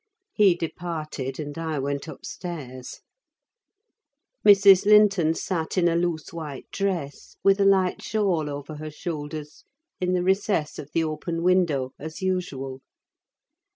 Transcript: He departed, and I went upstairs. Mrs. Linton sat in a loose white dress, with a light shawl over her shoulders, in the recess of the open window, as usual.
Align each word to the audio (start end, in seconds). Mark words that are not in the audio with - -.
He 0.33 0.55
departed, 0.55 1.39
and 1.39 1.55
I 1.59 1.77
went 1.77 2.07
upstairs. 2.07 3.01
Mrs. 4.43 4.87
Linton 4.87 5.35
sat 5.35 5.77
in 5.77 5.87
a 5.87 5.95
loose 5.95 6.33
white 6.33 6.65
dress, 6.71 7.35
with 7.43 7.59
a 7.59 7.65
light 7.65 8.01
shawl 8.01 8.49
over 8.49 8.77
her 8.77 8.89
shoulders, 8.89 9.63
in 9.99 10.13
the 10.13 10.23
recess 10.23 10.79
of 10.79 10.89
the 10.95 11.03
open 11.03 11.43
window, 11.43 11.91
as 11.99 12.19
usual. 12.19 12.81